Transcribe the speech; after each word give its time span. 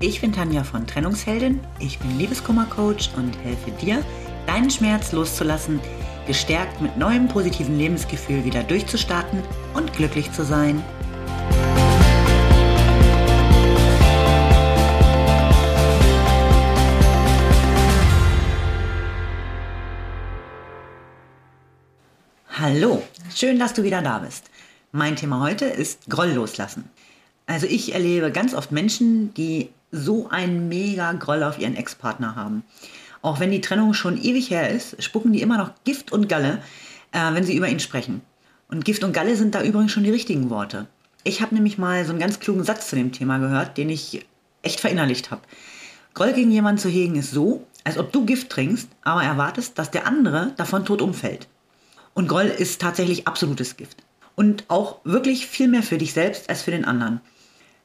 Ich 0.00 0.20
bin 0.20 0.32
Tanja 0.32 0.62
von 0.62 0.86
Trennungsheldin, 0.86 1.58
ich 1.80 1.98
bin 1.98 2.16
Liebeskummercoach 2.18 3.10
und 3.16 3.36
helfe 3.42 3.72
dir, 3.72 4.04
deinen 4.46 4.70
Schmerz 4.70 5.10
loszulassen, 5.10 5.80
gestärkt 6.24 6.80
mit 6.80 6.96
neuem 6.96 7.26
positiven 7.26 7.76
Lebensgefühl 7.76 8.44
wieder 8.44 8.62
durchzustarten 8.62 9.42
und 9.74 9.92
glücklich 9.92 10.30
zu 10.30 10.44
sein. 10.44 10.84
Hallo, 22.50 23.02
schön, 23.34 23.58
dass 23.58 23.74
du 23.74 23.82
wieder 23.82 24.00
da 24.00 24.20
bist. 24.20 24.48
Mein 24.92 25.16
Thema 25.16 25.40
heute 25.40 25.64
ist 25.64 26.08
Groll 26.08 26.30
loslassen. 26.30 26.88
Also 27.48 27.66
ich 27.66 27.94
erlebe 27.94 28.30
ganz 28.30 28.52
oft 28.52 28.72
Menschen, 28.72 29.32
die 29.32 29.70
so 29.90 30.28
einen 30.28 30.68
mega 30.68 31.12
Groll 31.12 31.42
auf 31.42 31.58
ihren 31.58 31.76
Ex-Partner 31.76 32.36
haben. 32.36 32.62
Auch 33.22 33.40
wenn 33.40 33.50
die 33.50 33.62
Trennung 33.62 33.94
schon 33.94 34.22
ewig 34.22 34.50
her 34.50 34.68
ist, 34.68 35.02
spucken 35.02 35.32
die 35.32 35.40
immer 35.40 35.56
noch 35.56 35.70
Gift 35.84 36.12
und 36.12 36.28
Galle, 36.28 36.62
äh, 37.12 37.32
wenn 37.32 37.44
sie 37.44 37.56
über 37.56 37.66
ihn 37.68 37.80
sprechen. 37.80 38.20
Und 38.68 38.84
Gift 38.84 39.02
und 39.02 39.14
Galle 39.14 39.34
sind 39.34 39.54
da 39.54 39.62
übrigens 39.62 39.92
schon 39.92 40.04
die 40.04 40.10
richtigen 40.10 40.50
Worte. 40.50 40.88
Ich 41.24 41.40
habe 41.40 41.54
nämlich 41.54 41.78
mal 41.78 42.04
so 42.04 42.10
einen 42.10 42.20
ganz 42.20 42.38
klugen 42.38 42.64
Satz 42.64 42.90
zu 42.90 42.96
dem 42.96 43.12
Thema 43.12 43.38
gehört, 43.38 43.78
den 43.78 43.88
ich 43.88 44.26
echt 44.60 44.80
verinnerlicht 44.80 45.30
habe. 45.30 45.40
Groll 46.12 46.34
gegen 46.34 46.50
jemanden 46.50 46.80
zu 46.80 46.90
hegen 46.90 47.16
ist 47.16 47.30
so, 47.30 47.66
als 47.82 47.96
ob 47.96 48.12
du 48.12 48.26
Gift 48.26 48.50
trinkst, 48.50 48.90
aber 49.04 49.22
erwartest, 49.22 49.78
dass 49.78 49.90
der 49.90 50.06
andere 50.06 50.52
davon 50.58 50.84
tot 50.84 51.00
umfällt. 51.00 51.48
Und 52.12 52.28
Groll 52.28 52.46
ist 52.46 52.82
tatsächlich 52.82 53.26
absolutes 53.26 53.78
Gift. 53.78 54.04
Und 54.34 54.64
auch 54.68 54.98
wirklich 55.04 55.46
viel 55.46 55.68
mehr 55.68 55.82
für 55.82 55.96
dich 55.96 56.12
selbst 56.12 56.50
als 56.50 56.60
für 56.60 56.72
den 56.72 56.84
anderen. 56.84 57.22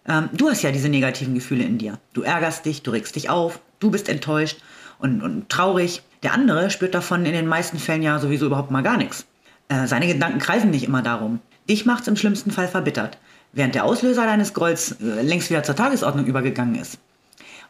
Ähm, 0.07 0.29
du 0.33 0.49
hast 0.49 0.61
ja 0.61 0.71
diese 0.71 0.89
negativen 0.89 1.33
Gefühle 1.33 1.63
in 1.63 1.77
dir. 1.77 1.99
Du 2.13 2.21
ärgerst 2.21 2.65
dich, 2.65 2.83
du 2.83 2.91
regst 2.91 3.15
dich 3.15 3.29
auf, 3.29 3.59
du 3.79 3.91
bist 3.91 4.09
enttäuscht 4.09 4.59
und, 4.99 5.21
und 5.21 5.49
traurig. 5.49 6.01
Der 6.23 6.33
andere 6.33 6.69
spürt 6.69 6.93
davon 6.93 7.25
in 7.25 7.33
den 7.33 7.47
meisten 7.47 7.79
Fällen 7.79 8.03
ja 8.03 8.19
sowieso 8.19 8.45
überhaupt 8.45 8.71
mal 8.71 8.83
gar 8.83 8.97
nichts. 8.97 9.25
Äh, 9.69 9.87
seine 9.87 10.07
Gedanken 10.07 10.39
kreisen 10.39 10.69
nicht 10.69 10.85
immer 10.85 11.01
darum. 11.01 11.39
Dich 11.69 11.85
macht's 11.85 12.07
im 12.07 12.17
schlimmsten 12.17 12.51
Fall 12.51 12.67
verbittert, 12.67 13.17
während 13.53 13.75
der 13.75 13.85
Auslöser 13.85 14.25
deines 14.25 14.53
Grolls 14.53 14.97
äh, 15.01 15.21
längst 15.21 15.49
wieder 15.49 15.63
zur 15.63 15.75
Tagesordnung 15.75 16.25
übergegangen 16.25 16.75
ist. 16.75 16.97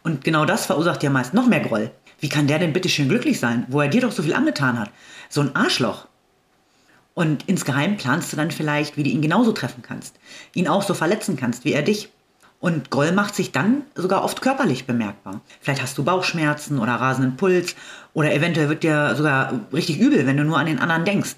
Und 0.02 0.24
genau 0.24 0.44
das 0.44 0.66
verursacht 0.66 1.02
dir 1.02 1.10
meist 1.10 1.34
noch 1.34 1.46
mehr 1.46 1.60
Groll. 1.60 1.90
Wie 2.20 2.28
kann 2.28 2.46
der 2.46 2.58
denn 2.58 2.72
bitte 2.72 2.88
schön 2.88 3.08
glücklich 3.08 3.40
sein, 3.40 3.66
wo 3.68 3.80
er 3.80 3.88
dir 3.88 4.02
doch 4.02 4.12
so 4.12 4.22
viel 4.22 4.34
angetan 4.34 4.78
hat? 4.78 4.90
So 5.28 5.40
ein 5.40 5.54
Arschloch. 5.56 6.06
Und 7.14 7.48
insgeheim 7.48 7.96
planst 7.96 8.32
du 8.32 8.36
dann 8.36 8.50
vielleicht, 8.50 8.96
wie 8.96 9.04
du 9.04 9.10
ihn 9.10 9.22
genauso 9.22 9.52
treffen 9.52 9.82
kannst, 9.82 10.16
ihn 10.52 10.68
auch 10.68 10.82
so 10.82 10.94
verletzen 10.94 11.36
kannst 11.36 11.64
wie 11.64 11.72
er 11.72 11.82
dich. 11.82 12.10
Und 12.64 12.88
Groll 12.88 13.12
macht 13.12 13.34
sich 13.34 13.52
dann 13.52 13.82
sogar 13.94 14.24
oft 14.24 14.40
körperlich 14.40 14.86
bemerkbar. 14.86 15.42
Vielleicht 15.60 15.82
hast 15.82 15.98
du 15.98 16.02
Bauchschmerzen 16.02 16.78
oder 16.78 16.94
rasenden 16.94 17.36
Puls 17.36 17.76
oder 18.14 18.32
eventuell 18.32 18.70
wird 18.70 18.84
dir 18.84 19.14
sogar 19.16 19.60
richtig 19.70 20.00
übel, 20.00 20.26
wenn 20.26 20.38
du 20.38 20.44
nur 20.44 20.56
an 20.56 20.64
den 20.64 20.78
anderen 20.78 21.04
denkst. 21.04 21.34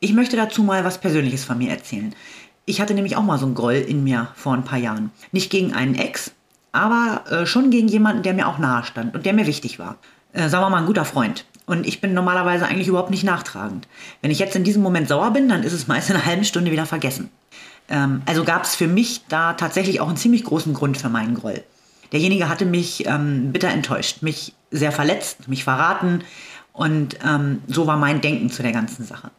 Ich 0.00 0.14
möchte 0.14 0.38
dazu 0.38 0.62
mal 0.62 0.82
was 0.82 0.96
Persönliches 0.96 1.44
von 1.44 1.58
mir 1.58 1.68
erzählen. 1.68 2.14
Ich 2.64 2.80
hatte 2.80 2.94
nämlich 2.94 3.18
auch 3.18 3.22
mal 3.22 3.36
so 3.36 3.44
einen 3.44 3.54
Groll 3.54 3.74
in 3.74 4.02
mir 4.02 4.28
vor 4.34 4.54
ein 4.54 4.64
paar 4.64 4.78
Jahren. 4.78 5.10
Nicht 5.30 5.50
gegen 5.50 5.74
einen 5.74 5.94
Ex, 5.94 6.32
aber 6.72 7.30
äh, 7.30 7.44
schon 7.44 7.68
gegen 7.68 7.88
jemanden, 7.88 8.22
der 8.22 8.32
mir 8.32 8.48
auch 8.48 8.56
nahe 8.56 8.84
stand 8.84 9.14
und 9.14 9.26
der 9.26 9.34
mir 9.34 9.46
wichtig 9.46 9.78
war. 9.78 9.98
Äh, 10.32 10.48
sagen 10.48 10.64
wir 10.64 10.70
mal 10.70 10.78
ein 10.78 10.86
guter 10.86 11.04
Freund. 11.04 11.44
Und 11.66 11.86
ich 11.86 12.00
bin 12.00 12.14
normalerweise 12.14 12.64
eigentlich 12.64 12.88
überhaupt 12.88 13.10
nicht 13.10 13.24
nachtragend. 13.24 13.88
Wenn 14.22 14.30
ich 14.30 14.38
jetzt 14.38 14.56
in 14.56 14.64
diesem 14.64 14.82
Moment 14.82 15.06
sauer 15.06 15.32
bin, 15.32 15.50
dann 15.50 15.64
ist 15.64 15.74
es 15.74 15.86
meist 15.86 16.08
in 16.08 16.16
einer 16.16 16.24
halben 16.24 16.44
Stunde 16.44 16.70
wieder 16.70 16.86
vergessen. 16.86 17.28
Ähm, 17.88 18.22
also 18.26 18.44
gab 18.44 18.64
es 18.64 18.74
für 18.74 18.88
mich 18.88 19.22
da 19.28 19.54
tatsächlich 19.54 20.00
auch 20.00 20.08
einen 20.08 20.16
ziemlich 20.16 20.44
großen 20.44 20.74
Grund 20.74 20.96
für 20.96 21.08
meinen 21.08 21.34
Groll. 21.34 21.62
Derjenige 22.12 22.48
hatte 22.48 22.64
mich 22.64 23.06
ähm, 23.06 23.52
bitter 23.52 23.68
enttäuscht, 23.68 24.22
mich 24.22 24.54
sehr 24.70 24.92
verletzt, 24.92 25.48
mich 25.48 25.64
verraten 25.64 26.22
und 26.72 27.18
ähm, 27.24 27.62
so 27.66 27.86
war 27.86 27.96
mein 27.96 28.20
Denken 28.20 28.50
zu 28.50 28.62
der 28.62 28.72
ganzen 28.72 29.04
Sache. 29.04 29.30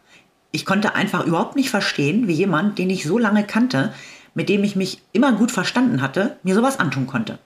Ich 0.52 0.66
konnte 0.66 0.96
einfach 0.96 1.26
überhaupt 1.26 1.56
nicht 1.56 1.70
verstehen, 1.70 2.28
wie 2.28 2.34
jemand, 2.34 2.78
den 2.78 2.90
ich 2.90 3.04
so 3.04 3.18
lange 3.18 3.46
kannte, 3.46 3.94
mit 4.34 4.50
dem 4.50 4.64
ich 4.64 4.76
mich 4.76 5.02
immer 5.12 5.34
gut 5.34 5.52
verstanden 5.52 6.02
hatte, 6.02 6.38
mir 6.44 6.56
sowas 6.56 6.80
antun 6.80 7.08
konnte. 7.08 7.40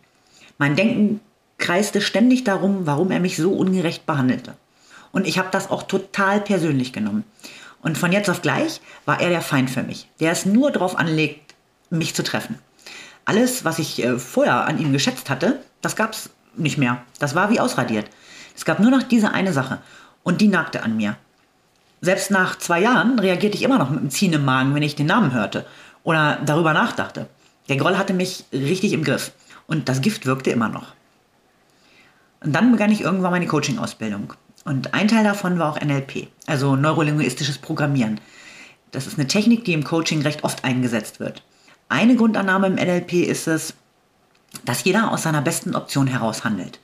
Mein 0.57 0.75
Denken 0.75 1.19
kreiste 1.57 2.01
ständig 2.01 2.43
darum, 2.43 2.85
warum 2.85 3.11
er 3.11 3.19
mich 3.19 3.37
so 3.37 3.53
ungerecht 3.53 4.05
behandelte. 4.05 4.55
Und 5.11 5.27
ich 5.27 5.39
habe 5.39 5.49
das 5.51 5.69
auch 5.69 5.83
total 5.83 6.41
persönlich 6.41 6.93
genommen. 6.93 7.23
Und 7.81 7.97
von 7.97 8.11
jetzt 8.11 8.29
auf 8.29 8.41
gleich 8.41 8.81
war 9.05 9.21
er 9.21 9.29
der 9.29 9.41
Feind 9.41 9.69
für 9.69 9.83
mich, 9.83 10.09
der 10.19 10.31
es 10.31 10.45
nur 10.45 10.71
darauf 10.71 10.97
anlegt, 10.97 11.55
mich 11.89 12.13
zu 12.13 12.23
treffen. 12.23 12.59
Alles, 13.25 13.63
was 13.63 13.79
ich 13.79 14.03
äh, 14.03 14.17
vorher 14.17 14.65
an 14.65 14.79
ihm 14.79 14.91
geschätzt 14.91 15.29
hatte, 15.29 15.59
das 15.81 15.95
gab 15.95 16.13
es 16.13 16.29
nicht 16.55 16.77
mehr. 16.77 17.01
Das 17.19 17.35
war 17.35 17.49
wie 17.49 17.59
ausradiert. 17.59 18.07
Es 18.55 18.65
gab 18.65 18.79
nur 18.79 18.91
noch 18.91 19.03
diese 19.03 19.31
eine 19.31 19.53
Sache. 19.53 19.79
Und 20.23 20.41
die 20.41 20.47
nagte 20.47 20.83
an 20.83 20.97
mir. 20.97 21.15
Selbst 22.01 22.31
nach 22.31 22.57
zwei 22.57 22.81
Jahren 22.81 23.19
reagierte 23.19 23.55
ich 23.55 23.63
immer 23.63 23.77
noch 23.77 23.89
mit 23.89 23.99
einem 23.99 24.09
Ziehen 24.09 24.33
im 24.33 24.45
Magen, 24.45 24.73
wenn 24.75 24.83
ich 24.83 24.95
den 24.95 25.07
Namen 25.07 25.33
hörte 25.33 25.65
oder 26.03 26.39
darüber 26.45 26.73
nachdachte. 26.73 27.27
Der 27.67 27.77
Groll 27.77 27.97
hatte 27.97 28.13
mich 28.13 28.45
richtig 28.51 28.93
im 28.93 29.03
Griff. 29.03 29.31
Und 29.67 29.87
das 29.87 30.01
Gift 30.01 30.25
wirkte 30.25 30.49
immer 30.49 30.69
noch. 30.69 30.93
Und 32.41 32.53
dann 32.53 32.71
begann 32.71 32.91
ich 32.91 33.01
irgendwann 33.01 33.31
meine 33.31 33.47
Coaching-Ausbildung. 33.47 34.33
Und 34.65 34.93
ein 34.93 35.07
Teil 35.07 35.23
davon 35.23 35.57
war 35.57 35.71
auch 35.71 35.81
NLP, 35.81 36.27
also 36.45 36.75
neurolinguistisches 36.75 37.57
Programmieren. 37.57 38.19
Das 38.91 39.07
ist 39.07 39.17
eine 39.17 39.27
Technik, 39.27 39.65
die 39.65 39.73
im 39.73 39.83
Coaching 39.83 40.21
recht 40.21 40.43
oft 40.43 40.63
eingesetzt 40.63 41.19
wird. 41.19 41.43
Eine 41.87 42.15
Grundannahme 42.15 42.67
im 42.67 42.75
NLP 42.75 43.13
ist 43.13 43.47
es, 43.47 43.73
dass 44.65 44.83
jeder 44.83 45.11
aus 45.11 45.23
seiner 45.23 45.41
besten 45.41 45.75
Option 45.75 46.07
heraus 46.07 46.43
handelt. 46.43 46.79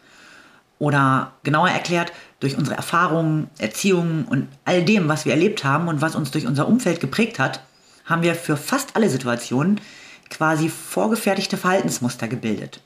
Oder 0.77 1.33
genauer 1.43 1.69
erklärt, 1.69 2.11
durch 2.39 2.57
unsere 2.57 2.75
Erfahrungen, 2.75 3.49
Erziehungen 3.59 4.25
und 4.25 4.47
all 4.65 4.83
dem, 4.83 5.07
was 5.07 5.25
wir 5.25 5.33
erlebt 5.33 5.63
haben 5.63 5.87
und 5.87 6.01
was 6.01 6.15
uns 6.15 6.31
durch 6.31 6.45
unser 6.45 6.67
Umfeld 6.67 6.99
geprägt 6.99 7.39
hat, 7.39 7.61
haben 8.05 8.21
wir 8.21 8.35
für 8.35 8.57
fast 8.57 8.95
alle 8.95 9.09
Situationen 9.09 9.79
quasi 10.29 10.69
vorgefertigte 10.69 11.57
Verhaltensmuster 11.57 12.27
gebildet. 12.27 12.81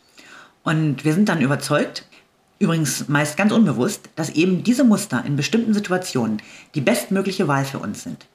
Und 0.63 1.03
wir 1.03 1.13
sind 1.13 1.29
dann 1.29 1.41
überzeugt, 1.41 2.05
übrigens 2.59 3.07
meist 3.07 3.37
ganz 3.37 3.51
unbewusst, 3.51 4.09
dass 4.15 4.29
eben 4.29 4.63
diese 4.63 4.83
Muster 4.83 5.23
in 5.25 5.35
bestimmten 5.35 5.73
Situationen 5.73 6.41
die 6.75 6.81
bestmögliche 6.81 7.47
Wahl 7.47 7.65
für 7.65 7.79
uns 7.79 8.03
sind. 8.03 8.27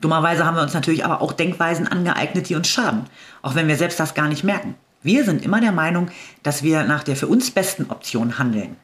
Dummerweise 0.00 0.44
haben 0.44 0.56
wir 0.56 0.62
uns 0.62 0.74
natürlich 0.74 1.04
aber 1.04 1.22
auch 1.22 1.32
Denkweisen 1.32 1.86
angeeignet, 1.86 2.48
die 2.48 2.56
uns 2.56 2.68
schaden, 2.68 3.04
auch 3.40 3.54
wenn 3.54 3.68
wir 3.68 3.76
selbst 3.76 4.00
das 4.00 4.14
gar 4.14 4.28
nicht 4.28 4.42
merken. 4.42 4.74
Wir 5.02 5.24
sind 5.24 5.44
immer 5.44 5.60
der 5.60 5.72
Meinung, 5.72 6.10
dass 6.42 6.62
wir 6.62 6.82
nach 6.84 7.04
der 7.04 7.16
für 7.16 7.28
uns 7.28 7.52
besten 7.52 7.86
Option 7.88 8.38
handeln. 8.38 8.76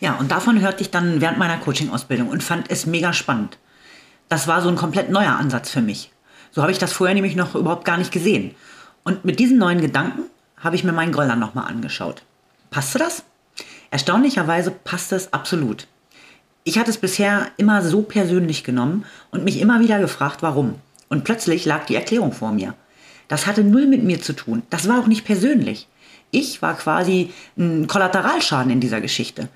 Ja, 0.00 0.14
und 0.14 0.30
davon 0.30 0.60
hörte 0.60 0.82
ich 0.82 0.90
dann 0.90 1.20
während 1.20 1.38
meiner 1.38 1.58
Coaching-Ausbildung 1.58 2.28
und 2.28 2.42
fand 2.42 2.70
es 2.70 2.86
mega 2.86 3.12
spannend. 3.12 3.58
Das 4.28 4.46
war 4.46 4.62
so 4.62 4.68
ein 4.68 4.76
komplett 4.76 5.10
neuer 5.10 5.36
Ansatz 5.36 5.70
für 5.70 5.80
mich. 5.80 6.12
So 6.50 6.62
habe 6.62 6.72
ich 6.72 6.78
das 6.78 6.92
vorher 6.92 7.14
nämlich 7.14 7.36
noch 7.36 7.54
überhaupt 7.54 7.84
gar 7.84 7.96
nicht 7.96 8.12
gesehen. 8.12 8.54
Und 9.04 9.24
mit 9.24 9.38
diesen 9.38 9.58
neuen 9.58 9.80
Gedanken 9.80 10.24
habe 10.56 10.76
ich 10.76 10.84
mir 10.84 10.92
meinen 10.92 11.12
Groll 11.12 11.28
dann 11.28 11.38
nochmal 11.38 11.68
angeschaut. 11.68 12.22
Passte 12.70 12.98
das? 12.98 13.24
Erstaunlicherweise 13.90 14.70
passt 14.70 15.12
es 15.12 15.32
absolut. 15.32 15.86
Ich 16.62 16.78
hatte 16.78 16.90
es 16.90 16.98
bisher 16.98 17.48
immer 17.56 17.82
so 17.82 18.02
persönlich 18.02 18.64
genommen 18.64 19.04
und 19.30 19.44
mich 19.44 19.60
immer 19.60 19.80
wieder 19.80 19.98
gefragt, 19.98 20.42
warum. 20.42 20.76
Und 21.08 21.24
plötzlich 21.24 21.64
lag 21.64 21.86
die 21.86 21.96
Erklärung 21.96 22.32
vor 22.32 22.52
mir. 22.52 22.74
Das 23.28 23.46
hatte 23.46 23.64
null 23.64 23.86
mit 23.86 24.04
mir 24.04 24.20
zu 24.20 24.32
tun. 24.32 24.62
Das 24.70 24.88
war 24.88 25.00
auch 25.00 25.06
nicht 25.06 25.24
persönlich. 25.24 25.88
Ich 26.30 26.62
war 26.62 26.76
quasi 26.76 27.32
ein 27.58 27.86
Kollateralschaden 27.86 28.70
in 28.70 28.80
dieser 28.80 29.00
Geschichte. 29.00 29.48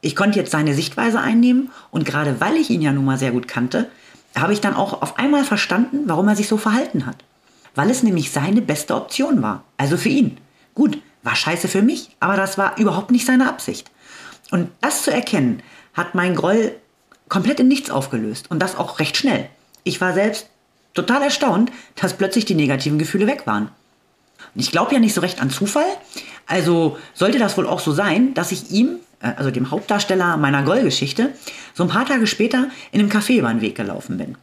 Ich 0.00 0.14
konnte 0.14 0.38
jetzt 0.38 0.52
seine 0.52 0.74
Sichtweise 0.74 1.20
einnehmen 1.20 1.70
und 1.90 2.04
gerade 2.04 2.40
weil 2.40 2.56
ich 2.56 2.70
ihn 2.70 2.82
ja 2.82 2.92
nun 2.92 3.04
mal 3.04 3.18
sehr 3.18 3.32
gut 3.32 3.48
kannte, 3.48 3.88
habe 4.36 4.52
ich 4.52 4.60
dann 4.60 4.74
auch 4.74 5.02
auf 5.02 5.18
einmal 5.18 5.44
verstanden, 5.44 6.02
warum 6.06 6.28
er 6.28 6.36
sich 6.36 6.48
so 6.48 6.56
verhalten 6.56 7.06
hat. 7.06 7.16
Weil 7.74 7.90
es 7.90 8.02
nämlich 8.02 8.30
seine 8.30 8.62
beste 8.62 8.94
Option 8.94 9.42
war. 9.42 9.64
Also 9.76 9.96
für 9.96 10.08
ihn. 10.08 10.38
Gut, 10.74 10.98
war 11.22 11.36
scheiße 11.36 11.68
für 11.68 11.82
mich, 11.82 12.10
aber 12.20 12.36
das 12.36 12.58
war 12.58 12.78
überhaupt 12.78 13.10
nicht 13.10 13.26
seine 13.26 13.48
Absicht. 13.48 13.90
Und 14.50 14.70
das 14.80 15.02
zu 15.02 15.12
erkennen, 15.12 15.62
hat 15.94 16.14
mein 16.14 16.34
Groll 16.34 16.74
komplett 17.28 17.60
in 17.60 17.68
nichts 17.68 17.90
aufgelöst. 17.90 18.50
Und 18.50 18.60
das 18.60 18.76
auch 18.76 18.98
recht 18.98 19.16
schnell. 19.16 19.48
Ich 19.84 20.00
war 20.00 20.12
selbst 20.12 20.48
total 20.94 21.22
erstaunt, 21.22 21.72
dass 21.96 22.16
plötzlich 22.16 22.44
die 22.44 22.54
negativen 22.54 22.98
Gefühle 22.98 23.26
weg 23.26 23.46
waren. 23.46 23.68
Und 24.54 24.60
ich 24.60 24.70
glaube 24.70 24.92
ja 24.92 25.00
nicht 25.00 25.14
so 25.14 25.20
recht 25.20 25.40
an 25.40 25.50
Zufall. 25.50 25.86
Also 26.46 26.98
sollte 27.14 27.38
das 27.38 27.56
wohl 27.56 27.66
auch 27.66 27.80
so 27.80 27.92
sein, 27.92 28.34
dass 28.34 28.52
ich 28.52 28.70
ihm, 28.70 28.96
äh, 29.20 29.32
also 29.36 29.50
dem 29.50 29.70
Hauptdarsteller 29.70 30.36
meiner 30.36 30.62
Groll-Geschichte, 30.62 31.32
so 31.72 31.84
ein 31.84 31.88
paar 31.88 32.06
Tage 32.06 32.26
später 32.26 32.68
in 32.90 33.00
einem 33.00 33.08
Café 33.08 33.38
über 33.38 33.48
den 33.48 33.62
Weg 33.62 33.76
gelaufen 33.76 34.18
bin. 34.18 34.36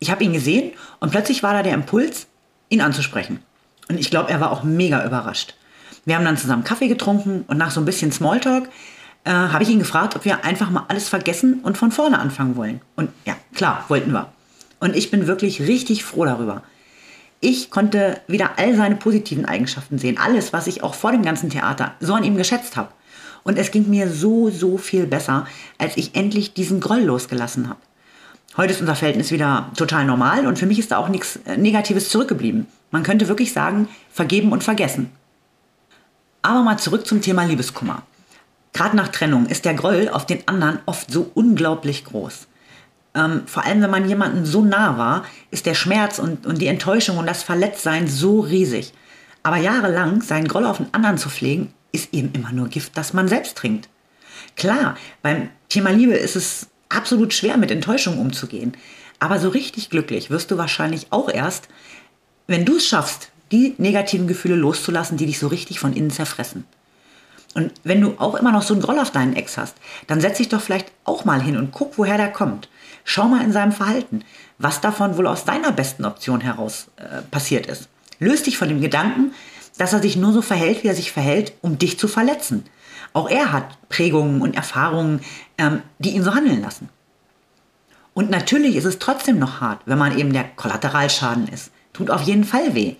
Ich 0.00 0.10
habe 0.10 0.24
ihn 0.24 0.32
gesehen 0.32 0.72
und 0.98 1.10
plötzlich 1.12 1.42
war 1.42 1.52
da 1.52 1.62
der 1.62 1.74
Impuls, 1.74 2.26
ihn 2.68 2.80
anzusprechen. 2.80 3.40
Und 3.88 3.98
ich 3.98 4.10
glaube, 4.10 4.30
er 4.30 4.40
war 4.40 4.50
auch 4.50 4.62
mega 4.62 5.04
überrascht. 5.04 5.54
Wir 6.04 6.16
haben 6.16 6.24
dann 6.24 6.36
zusammen 6.36 6.64
Kaffee 6.64 6.88
getrunken 6.88 7.44
und 7.48 7.58
nach 7.58 7.70
so 7.70 7.80
ein 7.80 7.84
bisschen 7.84 8.12
Smalltalk 8.12 8.68
äh, 9.24 9.30
habe 9.30 9.64
ich 9.64 9.70
ihn 9.70 9.80
gefragt, 9.80 10.16
ob 10.16 10.24
wir 10.24 10.44
einfach 10.44 10.70
mal 10.70 10.84
alles 10.88 11.08
vergessen 11.08 11.60
und 11.62 11.76
von 11.76 11.90
vorne 11.90 12.18
anfangen 12.18 12.56
wollen. 12.56 12.80
Und 12.94 13.10
ja, 13.24 13.36
klar, 13.54 13.84
wollten 13.88 14.12
wir. 14.12 14.32
Und 14.78 14.94
ich 14.94 15.10
bin 15.10 15.26
wirklich 15.26 15.60
richtig 15.62 16.04
froh 16.04 16.24
darüber. 16.24 16.62
Ich 17.40 17.70
konnte 17.70 18.20
wieder 18.28 18.52
all 18.56 18.74
seine 18.76 18.96
positiven 18.96 19.44
Eigenschaften 19.44 19.98
sehen. 19.98 20.18
Alles, 20.18 20.52
was 20.52 20.66
ich 20.66 20.82
auch 20.82 20.94
vor 20.94 21.12
dem 21.12 21.22
ganzen 21.22 21.50
Theater 21.50 21.94
so 22.00 22.14
an 22.14 22.24
ihm 22.24 22.36
geschätzt 22.36 22.76
habe. 22.76 22.88
Und 23.42 23.58
es 23.58 23.70
ging 23.70 23.88
mir 23.90 24.10
so, 24.10 24.50
so 24.50 24.78
viel 24.78 25.06
besser, 25.06 25.46
als 25.78 25.96
ich 25.96 26.14
endlich 26.14 26.54
diesen 26.54 26.80
Groll 26.80 27.02
losgelassen 27.02 27.68
habe. 27.68 27.80
Heute 28.56 28.72
ist 28.72 28.80
unser 28.80 28.96
Verhältnis 28.96 29.30
wieder 29.30 29.70
total 29.76 30.04
normal 30.04 30.46
und 30.46 30.58
für 30.58 30.66
mich 30.66 30.78
ist 30.78 30.90
da 30.90 30.98
auch 30.98 31.08
nichts 31.08 31.38
äh, 31.46 31.56
Negatives 31.56 32.08
zurückgeblieben. 32.08 32.66
Man 32.90 33.02
könnte 33.02 33.28
wirklich 33.28 33.52
sagen, 33.52 33.88
vergeben 34.10 34.52
und 34.52 34.64
vergessen. 34.64 35.10
Aber 36.42 36.62
mal 36.62 36.78
zurück 36.78 37.06
zum 37.06 37.20
Thema 37.20 37.44
Liebeskummer. 37.44 38.02
Gerade 38.72 38.96
nach 38.96 39.08
Trennung 39.08 39.46
ist 39.46 39.64
der 39.64 39.74
Groll 39.74 40.08
auf 40.08 40.26
den 40.26 40.46
anderen 40.46 40.78
oft 40.86 41.10
so 41.10 41.30
unglaublich 41.34 42.04
groß. 42.04 42.46
Ähm, 43.14 43.42
vor 43.46 43.64
allem, 43.64 43.82
wenn 43.82 43.90
man 43.90 44.08
jemanden 44.08 44.44
so 44.44 44.62
nah 44.62 44.98
war, 44.98 45.24
ist 45.50 45.66
der 45.66 45.74
Schmerz 45.74 46.18
und, 46.18 46.46
und 46.46 46.60
die 46.60 46.66
Enttäuschung 46.66 47.18
und 47.18 47.26
das 47.26 47.42
Verletztsein 47.42 48.06
so 48.06 48.40
riesig. 48.40 48.92
Aber 49.42 49.56
jahrelang 49.56 50.20
seinen 50.20 50.48
Groll 50.48 50.66
auf 50.66 50.76
den 50.76 50.92
anderen 50.92 51.18
zu 51.18 51.30
pflegen, 51.30 51.72
ist 51.92 52.12
eben 52.12 52.32
immer 52.34 52.52
nur 52.52 52.68
Gift, 52.68 52.96
das 52.96 53.12
man 53.12 53.28
selbst 53.28 53.56
trinkt. 53.56 53.88
Klar, 54.56 54.96
beim 55.22 55.48
Thema 55.68 55.90
Liebe 55.90 56.14
ist 56.14 56.36
es 56.36 56.68
absolut 56.88 57.32
schwer, 57.32 57.56
mit 57.56 57.70
Enttäuschung 57.70 58.18
umzugehen. 58.18 58.76
Aber 59.18 59.38
so 59.38 59.48
richtig 59.48 59.90
glücklich 59.90 60.30
wirst 60.30 60.50
du 60.50 60.58
wahrscheinlich 60.58 61.06
auch 61.10 61.28
erst, 61.28 61.68
wenn 62.46 62.64
du 62.64 62.76
es 62.76 62.86
schaffst, 62.86 63.30
die 63.52 63.74
negativen 63.78 64.26
Gefühle 64.26 64.56
loszulassen, 64.56 65.16
die 65.16 65.26
dich 65.26 65.38
so 65.38 65.46
richtig 65.46 65.80
von 65.80 65.92
innen 65.92 66.10
zerfressen. 66.10 66.64
Und 67.54 67.72
wenn 67.84 68.02
du 68.02 68.16
auch 68.18 68.34
immer 68.34 68.52
noch 68.52 68.62
so 68.62 68.74
einen 68.74 68.82
Groll 68.82 68.98
auf 68.98 69.12
deinen 69.12 69.34
Ex 69.34 69.56
hast, 69.56 69.76
dann 70.06 70.20
setz 70.20 70.36
dich 70.38 70.50
doch 70.50 70.60
vielleicht 70.60 70.92
auch 71.04 71.24
mal 71.24 71.40
hin 71.40 71.56
und 71.56 71.72
guck, 71.72 71.96
woher 71.96 72.18
der 72.18 72.30
kommt. 72.30 72.68
Schau 73.04 73.28
mal 73.28 73.42
in 73.42 73.52
seinem 73.52 73.72
Verhalten, 73.72 74.24
was 74.58 74.80
davon 74.80 75.16
wohl 75.16 75.26
aus 75.26 75.44
deiner 75.44 75.72
besten 75.72 76.04
Option 76.04 76.40
heraus 76.40 76.88
äh, 76.96 77.22
passiert 77.30 77.66
ist. 77.66 77.88
Löst 78.18 78.46
dich 78.46 78.58
von 78.58 78.68
dem 78.68 78.80
Gedanken, 78.80 79.32
dass 79.78 79.92
er 79.92 80.02
sich 80.02 80.16
nur 80.16 80.32
so 80.32 80.42
verhält, 80.42 80.82
wie 80.82 80.88
er 80.88 80.94
sich 80.94 81.12
verhält, 81.12 81.52
um 81.62 81.78
dich 81.78 81.98
zu 81.98 82.08
verletzen. 82.08 82.64
Auch 83.16 83.30
er 83.30 83.50
hat 83.50 83.88
Prägungen 83.88 84.42
und 84.42 84.56
Erfahrungen, 84.56 85.20
ähm, 85.56 85.80
die 85.98 86.10
ihn 86.10 86.22
so 86.22 86.34
handeln 86.34 86.60
lassen. 86.60 86.90
Und 88.12 88.28
natürlich 88.28 88.76
ist 88.76 88.84
es 88.84 88.98
trotzdem 88.98 89.38
noch 89.38 89.62
hart, 89.62 89.80
wenn 89.86 89.96
man 89.96 90.18
eben 90.18 90.34
der 90.34 90.44
Kollateralschaden 90.44 91.48
ist. 91.48 91.70
Tut 91.94 92.10
auf 92.10 92.20
jeden 92.20 92.44
Fall 92.44 92.74
weh. 92.74 92.96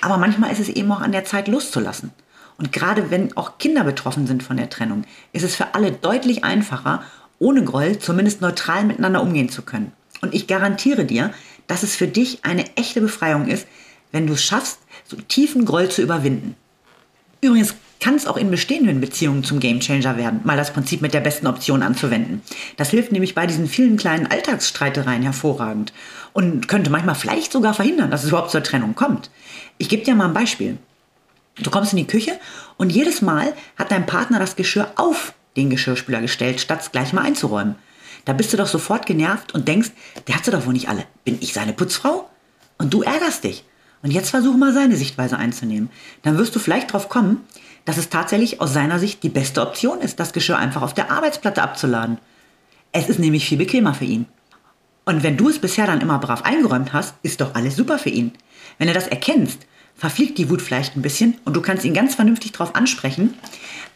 Aber 0.00 0.16
manchmal 0.16 0.52
ist 0.52 0.60
es 0.60 0.68
eben 0.68 0.92
auch 0.92 1.00
an 1.00 1.10
der 1.10 1.24
Zeit 1.24 1.48
loszulassen. 1.48 2.12
Und 2.56 2.70
gerade 2.70 3.10
wenn 3.10 3.36
auch 3.36 3.58
Kinder 3.58 3.82
betroffen 3.82 4.28
sind 4.28 4.44
von 4.44 4.58
der 4.58 4.70
Trennung, 4.70 5.02
ist 5.32 5.42
es 5.42 5.56
für 5.56 5.74
alle 5.74 5.90
deutlich 5.90 6.44
einfacher, 6.44 7.02
ohne 7.40 7.64
Groll 7.64 7.98
zumindest 7.98 8.40
neutral 8.42 8.84
miteinander 8.84 9.22
umgehen 9.22 9.48
zu 9.48 9.62
können. 9.62 9.90
Und 10.20 10.36
ich 10.36 10.46
garantiere 10.46 11.04
dir, 11.04 11.34
dass 11.66 11.82
es 11.82 11.96
für 11.96 12.06
dich 12.06 12.44
eine 12.44 12.76
echte 12.76 13.00
Befreiung 13.00 13.48
ist, 13.48 13.66
wenn 14.12 14.28
du 14.28 14.34
es 14.34 14.44
schaffst, 14.44 14.78
so 15.04 15.16
tiefen 15.16 15.64
Groll 15.64 15.88
zu 15.88 16.00
überwinden. 16.00 16.54
Übrigens 17.40 17.74
kann 18.00 18.14
es 18.14 18.26
auch 18.26 18.36
in 18.36 18.50
bestehenden 18.50 19.00
Beziehungen 19.00 19.44
zum 19.44 19.60
Gamechanger 19.60 20.16
werden, 20.16 20.40
mal 20.44 20.56
das 20.56 20.72
Prinzip 20.72 21.02
mit 21.02 21.14
der 21.14 21.20
besten 21.20 21.46
Option 21.46 21.82
anzuwenden. 21.82 22.42
Das 22.76 22.90
hilft 22.90 23.12
nämlich 23.12 23.34
bei 23.34 23.46
diesen 23.46 23.66
vielen 23.66 23.96
kleinen 23.96 24.26
Alltagsstreitereien 24.26 25.22
hervorragend 25.22 25.92
und 26.32 26.68
könnte 26.68 26.90
manchmal 26.90 27.14
vielleicht 27.14 27.52
sogar 27.52 27.74
verhindern, 27.74 28.10
dass 28.10 28.22
es 28.22 28.28
überhaupt 28.28 28.50
zur 28.50 28.62
Trennung 28.62 28.94
kommt. 28.94 29.30
Ich 29.78 29.88
gebe 29.88 30.04
dir 30.04 30.14
mal 30.14 30.26
ein 30.26 30.34
Beispiel. 30.34 30.78
Du 31.62 31.70
kommst 31.70 31.92
in 31.92 31.98
die 31.98 32.06
Küche 32.06 32.38
und 32.76 32.90
jedes 32.90 33.22
Mal 33.22 33.54
hat 33.76 33.90
dein 33.90 34.06
Partner 34.06 34.38
das 34.38 34.56
Geschirr 34.56 34.92
auf 34.96 35.32
den 35.56 35.70
Geschirrspüler 35.70 36.20
gestellt, 36.20 36.60
statt 36.60 36.80
es 36.82 36.92
gleich 36.92 37.12
mal 37.12 37.22
einzuräumen. 37.22 37.76
Da 38.26 38.32
bist 38.32 38.52
du 38.52 38.56
doch 38.56 38.66
sofort 38.66 39.06
genervt 39.06 39.54
und 39.54 39.68
denkst, 39.68 39.90
der 40.26 40.34
hat 40.34 40.44
sie 40.44 40.50
doch 40.50 40.66
wohl 40.66 40.72
nicht 40.72 40.88
alle. 40.88 41.04
Bin 41.24 41.38
ich 41.40 41.54
seine 41.54 41.72
Putzfrau? 41.72 42.28
Und 42.76 42.92
du 42.92 43.02
ärgerst 43.02 43.44
dich. 43.44 43.64
Und 44.02 44.10
jetzt 44.10 44.30
versuch 44.30 44.56
mal 44.56 44.72
seine 44.72 44.96
Sichtweise 44.96 45.38
einzunehmen. 45.38 45.90
Dann 46.22 46.38
wirst 46.38 46.54
du 46.54 46.58
vielleicht 46.58 46.92
drauf 46.92 47.08
kommen, 47.08 47.44
dass 47.84 47.96
es 47.96 48.08
tatsächlich 48.08 48.60
aus 48.60 48.72
seiner 48.72 48.98
Sicht 48.98 49.22
die 49.22 49.28
beste 49.28 49.62
Option 49.62 50.00
ist, 50.00 50.20
das 50.20 50.32
Geschirr 50.32 50.58
einfach 50.58 50.82
auf 50.82 50.94
der 50.94 51.10
Arbeitsplatte 51.10 51.62
abzuladen. 51.62 52.18
Es 52.92 53.08
ist 53.08 53.18
nämlich 53.18 53.46
viel 53.46 53.58
bequemer 53.58 53.94
für 53.94 54.04
ihn. 54.04 54.26
Und 55.04 55.22
wenn 55.22 55.36
du 55.36 55.48
es 55.48 55.60
bisher 55.60 55.86
dann 55.86 56.00
immer 56.00 56.18
brav 56.18 56.42
eingeräumt 56.42 56.92
hast, 56.92 57.14
ist 57.22 57.40
doch 57.40 57.54
alles 57.54 57.76
super 57.76 57.98
für 57.98 58.10
ihn. 58.10 58.32
Wenn 58.78 58.88
er 58.88 58.94
das 58.94 59.06
erkennst, 59.06 59.66
verfliegt 59.94 60.36
die 60.38 60.50
Wut 60.50 60.60
vielleicht 60.60 60.96
ein 60.96 61.02
bisschen 61.02 61.36
und 61.44 61.56
du 61.56 61.62
kannst 61.62 61.84
ihn 61.84 61.94
ganz 61.94 62.16
vernünftig 62.16 62.52
darauf 62.52 62.74
ansprechen, 62.74 63.34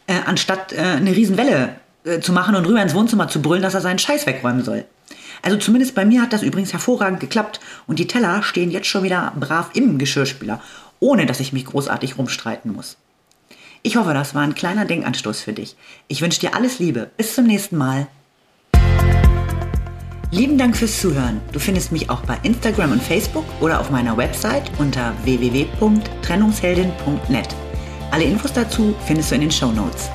äh, 0.07 0.15
anstatt 0.25 0.73
äh, 0.73 0.79
eine 0.79 1.15
Riesenwelle 1.15 1.77
äh, 2.05 2.21
zu 2.21 2.33
machen 2.33 2.55
und 2.55 2.67
rüber 2.67 2.81
ins 2.81 2.95
Wohnzimmer 2.95 3.29
zu 3.29 3.43
brüllen, 3.43 3.63
dass 3.63 3.75
er 3.75 3.81
seinen 3.81 3.99
Scheiß 3.99 4.27
wegräumen 4.27 4.65
soll. 4.65 4.85
Also 5.43 5.59
zumindest 5.59 5.95
bei 5.95 6.05
mir 6.05 6.23
hat 6.23 6.33
das 6.33 6.43
übrigens 6.43 6.73
hervorragend 6.73 7.21
geklappt 7.21 7.61
und 7.87 7.99
die 7.99 8.07
Teller 8.07 8.43
stehen 8.43 8.71
jetzt 8.71 8.89
schon 8.89 9.03
wieder 9.03 9.33
brav 9.39 9.71
im 9.75 9.99
Geschirrspüler, 9.99 10.61
ohne 11.01 11.27
dass 11.27 11.41
ich 11.41 11.53
mich 11.53 11.65
großartig 11.65 12.19
rumstreiten 12.19 12.73
muss. 12.73 12.97
Ich 13.83 13.97
hoffe, 13.97 14.13
das 14.13 14.35
war 14.35 14.43
ein 14.43 14.55
kleiner 14.55 14.85
Denkanstoß 14.85 15.41
für 15.41 15.55
dich. 15.55 15.75
Ich 16.09 16.21
wünsche 16.21 16.41
dir 16.41 16.55
alles 16.55 16.79
Liebe. 16.79 17.11
Bis 17.17 17.35
zum 17.35 17.47
nächsten 17.47 17.79
Mal. 17.79 18.09
Lieben 20.33 20.59
Dank 20.59 20.77
fürs 20.77 21.01
Zuhören. 21.01 21.41
Du 21.53 21.59
findest 21.59 21.91
mich 21.91 22.09
auch 22.09 22.21
bei 22.21 22.39
Instagram 22.45 22.93
und 22.93 23.03
Facebook 23.03 23.45
oder 23.61 23.81
auf 23.81 23.91
meiner 23.91 24.17
Website 24.17 24.71
unter 24.79 25.13
www.trennungsheldin.net. 25.25 27.49
Alle 28.13 28.25
Infos 28.25 28.53
dazu 28.53 28.95
findest 29.07 29.31
du 29.31 29.37
in 29.37 29.41
den 29.41 29.51
Show 29.51 29.73
Notes. 29.73 30.11